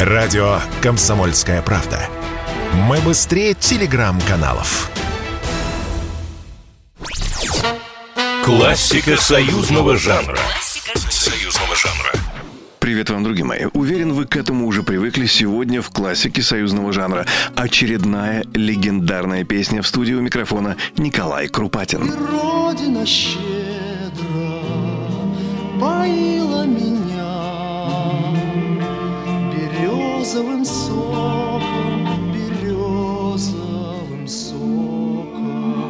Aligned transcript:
Радио 0.00 0.58
«Комсомольская 0.82 1.62
правда». 1.62 1.98
Мы 2.86 2.98
быстрее 2.98 3.54
телеграм-каналов. 3.54 4.90
Классика 8.44 9.16
союзного 9.16 9.96
жанра. 9.96 10.36
Союзного 11.08 11.74
жанра. 11.74 12.12
Привет 12.78 13.08
вам, 13.08 13.24
друзья 13.24 13.46
мои. 13.46 13.64
Уверен, 13.72 14.12
вы 14.12 14.26
к 14.26 14.36
этому 14.36 14.66
уже 14.66 14.82
привыкли. 14.82 15.24
Сегодня 15.24 15.80
в 15.80 15.88
классике 15.88 16.42
союзного 16.42 16.92
жанра 16.92 17.24
очередная 17.54 18.44
легендарная 18.52 19.44
песня 19.44 19.80
в 19.80 19.86
студии 19.86 20.12
у 20.12 20.20
микрофона 20.20 20.76
Николай 20.98 21.48
Крупатин. 21.48 22.12
Родина 22.12 23.06
щедро 23.06 23.40
поила 25.80 26.66
меня 26.66 27.15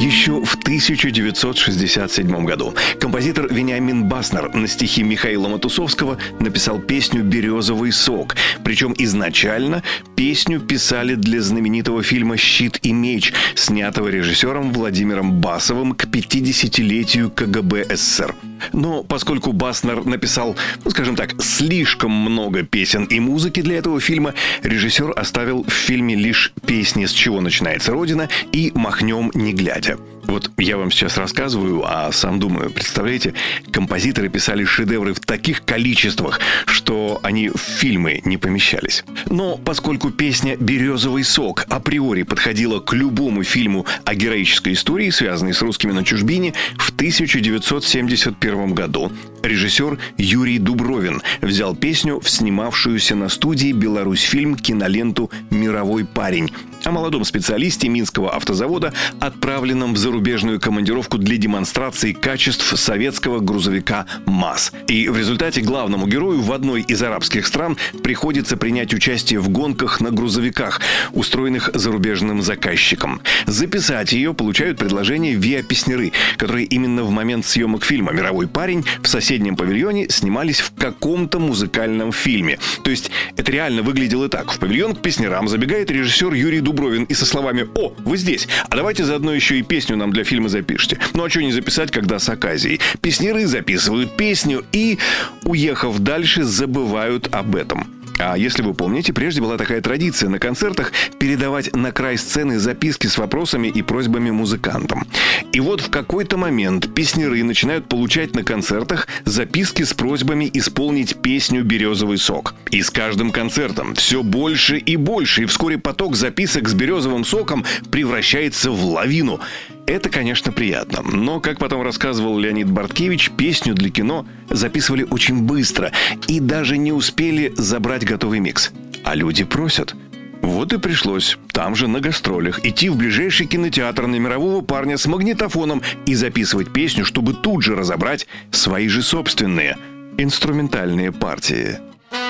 Еще 0.00 0.42
в 0.42 0.54
1967 0.54 2.46
году 2.46 2.74
композитор 2.98 3.52
Вениамин 3.52 4.04
Баснер 4.04 4.48
на 4.54 4.66
стихи 4.66 5.02
Михаила 5.02 5.46
Матусовского 5.46 6.16
написал 6.40 6.78
песню 6.78 7.22
«Березовый 7.22 7.92
сок». 7.92 8.34
Причем 8.64 8.94
изначально 8.96 9.82
песню 10.16 10.58
писали 10.58 11.16
для 11.16 11.42
знаменитого 11.42 12.02
фильма 12.02 12.38
«Щит 12.38 12.78
и 12.82 12.92
меч», 12.92 13.34
снятого 13.54 14.08
режиссером 14.08 14.72
Владимиром 14.72 15.38
Басовым 15.38 15.92
к 15.92 16.06
50-летию 16.06 17.30
КГБ 17.30 17.94
СССР. 17.94 18.34
Но 18.72 19.02
поскольку 19.02 19.52
Баснер 19.52 20.04
написал, 20.04 20.56
ну, 20.84 20.90
скажем 20.90 21.16
так, 21.16 21.40
слишком 21.42 22.10
много 22.10 22.62
песен 22.62 23.04
и 23.04 23.20
музыки 23.20 23.60
для 23.62 23.78
этого 23.78 24.00
фильма, 24.00 24.34
режиссер 24.62 25.12
оставил 25.16 25.64
в 25.64 25.70
фильме 25.72 26.14
лишь 26.14 26.52
песни 26.66 27.06
«С 27.06 27.12
чего 27.12 27.40
начинается 27.40 27.92
Родина» 27.92 28.28
и 28.52 28.72
«Махнем 28.74 29.30
не 29.34 29.52
глядя». 29.52 29.98
Вот 30.24 30.50
я 30.58 30.76
вам 30.76 30.90
сейчас 30.90 31.16
рассказываю, 31.16 31.82
а 31.84 32.12
сам 32.12 32.38
думаю, 32.38 32.70
представляете, 32.70 33.34
композиторы 33.72 34.28
писали 34.28 34.64
шедевры 34.64 35.14
в 35.14 35.20
таких 35.20 35.64
количествах, 35.64 36.40
что 36.66 37.18
они 37.22 37.48
в 37.48 37.58
фильмы 37.58 38.20
не 38.24 38.36
помещались. 38.36 39.04
Но 39.26 39.56
поскольку 39.56 40.10
песня 40.10 40.56
«Березовый 40.56 41.24
сок» 41.24 41.64
априори 41.68 42.22
подходила 42.22 42.80
к 42.80 42.92
любому 42.92 43.42
фильму 43.42 43.86
о 44.04 44.14
героической 44.14 44.74
истории, 44.74 45.10
связанной 45.10 45.54
с 45.54 45.62
русскими 45.62 45.92
на 45.92 46.04
чужбине, 46.04 46.54
в 46.78 46.90
1971 46.90 48.74
году 48.74 49.12
режиссер 49.42 49.98
Юрий 50.16 50.58
Дубровин 50.58 51.22
взял 51.40 51.74
песню 51.74 52.20
в 52.20 52.28
снимавшуюся 52.28 53.14
на 53.14 53.28
студии 53.28 53.72
«Беларусь 53.72 54.22
фильм» 54.22 54.56
киноленту 54.56 55.30
«Мировой 55.50 56.04
парень», 56.04 56.50
о 56.84 56.92
молодом 56.92 57.24
специалисте 57.24 57.88
Минского 57.88 58.34
автозавода, 58.34 58.92
отправленном 59.18 59.94
в 59.94 59.98
зарубежную 60.10 60.58
командировку 60.58 61.18
для 61.18 61.36
демонстрации 61.36 62.12
качеств 62.12 62.76
советского 62.76 63.38
грузовика 63.38 64.06
МАЗ. 64.26 64.72
И 64.88 65.08
в 65.08 65.16
результате 65.16 65.60
главному 65.60 66.08
герою 66.08 66.40
в 66.40 66.52
одной 66.52 66.82
из 66.82 67.00
арабских 67.00 67.46
стран 67.46 67.76
приходится 68.02 68.56
принять 68.56 68.92
участие 68.92 69.38
в 69.38 69.50
гонках 69.50 70.00
на 70.00 70.10
грузовиках, 70.10 70.80
устроенных 71.12 71.70
зарубежным 71.74 72.42
заказчиком. 72.42 73.20
Записать 73.46 74.12
ее 74.12 74.34
получают 74.34 74.78
предложение 74.78 75.36
Виа 75.36 75.62
Песнеры, 75.62 76.10
которые 76.36 76.66
именно 76.66 77.04
в 77.04 77.10
момент 77.10 77.46
съемок 77.46 77.84
фильма 77.84 78.10
«Мировой 78.10 78.48
парень» 78.48 78.84
в 79.02 79.06
соседнем 79.06 79.54
павильоне 79.54 80.08
снимались 80.08 80.58
в 80.58 80.74
каком-то 80.74 81.38
музыкальном 81.38 82.10
фильме. 82.10 82.58
То 82.82 82.90
есть 82.90 83.12
это 83.36 83.52
реально 83.52 83.82
выглядело 83.82 84.28
так. 84.28 84.50
В 84.50 84.58
павильон 84.58 84.96
к 84.96 85.02
песнерам 85.02 85.46
забегает 85.46 85.88
режиссер 85.88 86.32
Юрий 86.32 86.60
Дубровин 86.60 87.04
и 87.04 87.14
со 87.14 87.26
словами 87.26 87.68
«О, 87.76 87.92
вы 87.98 88.16
здесь, 88.16 88.48
а 88.68 88.74
давайте 88.74 89.04
заодно 89.04 89.32
еще 89.32 89.56
и 89.56 89.62
песню 89.62 89.99
нам 90.00 90.12
для 90.12 90.24
фильма 90.24 90.48
запишите». 90.48 90.98
Ну 91.14 91.24
а 91.24 91.30
что 91.30 91.42
не 91.42 91.52
записать, 91.52 91.90
когда 91.90 92.18
с 92.18 92.28
оказией? 92.28 92.80
Песнеры 93.00 93.46
записывают 93.46 94.16
песню 94.16 94.64
и, 94.72 94.98
уехав 95.44 95.98
дальше, 96.00 96.42
забывают 96.44 97.28
об 97.32 97.54
этом. 97.54 97.86
А 98.22 98.36
если 98.36 98.62
вы 98.62 98.74
помните, 98.74 99.14
прежде 99.14 99.40
была 99.40 99.56
такая 99.56 99.80
традиция 99.80 100.28
на 100.28 100.38
концертах 100.38 100.92
передавать 101.18 101.74
на 101.74 101.90
край 101.90 102.18
сцены 102.18 102.58
записки 102.58 103.06
с 103.06 103.16
вопросами 103.16 103.68
и 103.68 103.80
просьбами 103.80 104.30
музыкантам. 104.30 105.06
И 105.52 105.60
вот 105.60 105.80
в 105.80 105.90
какой-то 105.90 106.36
момент 106.36 106.94
песнеры 106.94 107.42
начинают 107.42 107.88
получать 107.88 108.34
на 108.34 108.44
концертах 108.44 109.08
записки 109.24 109.84
с 109.84 109.94
просьбами 109.94 110.50
исполнить 110.52 111.16
песню 111.22 111.64
«Березовый 111.64 112.18
сок». 112.18 112.54
И 112.70 112.82
с 112.82 112.90
каждым 112.90 113.30
концертом 113.32 113.94
все 113.94 114.22
больше 114.22 114.76
и 114.76 114.96
больше, 114.96 115.44
и 115.44 115.46
вскоре 115.46 115.78
поток 115.78 116.14
записок 116.14 116.68
с 116.68 116.74
березовым 116.74 117.24
соком 117.24 117.64
превращается 117.90 118.70
в 118.70 118.84
лавину. 118.84 119.40
Это, 119.86 120.08
конечно, 120.08 120.52
приятно. 120.52 121.02
Но, 121.02 121.40
как 121.40 121.58
потом 121.58 121.82
рассказывал 121.82 122.38
Леонид 122.38 122.70
Барткевич, 122.70 123.30
песню 123.30 123.74
для 123.74 123.90
кино 123.90 124.26
записывали 124.48 125.06
очень 125.10 125.42
быстро 125.42 125.92
и 126.28 126.40
даже 126.40 126.78
не 126.78 126.92
успели 126.92 127.52
забрать 127.56 128.04
готовый 128.04 128.38
микс. 128.38 128.70
А 129.04 129.14
люди 129.14 129.44
просят. 129.44 129.94
Вот 130.42 130.72
и 130.72 130.78
пришлось 130.78 131.38
там 131.52 131.74
же 131.74 131.86
на 131.86 132.00
гастролях 132.00 132.64
идти 132.64 132.88
в 132.88 132.96
ближайший 132.96 133.46
кинотеатр 133.46 134.06
на 134.06 134.16
мирового 134.16 134.62
парня 134.62 134.96
с 134.96 135.06
магнитофоном 135.06 135.82
и 136.06 136.14
записывать 136.14 136.72
песню, 136.72 137.04
чтобы 137.04 137.34
тут 137.34 137.62
же 137.62 137.74
разобрать 137.74 138.26
свои 138.50 138.88
же 138.88 139.02
собственные 139.02 139.76
инструментальные 140.16 141.12
партии. 141.12 141.78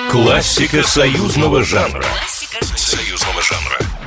Классика 0.09 0.83
союзного 0.83 1.63
жанра. 1.63 2.05